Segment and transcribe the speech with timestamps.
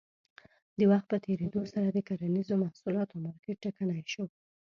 [0.77, 4.25] د وخت په تېرېدو سره د کرنیزو محصولاتو مارکېټ ټکنی شو.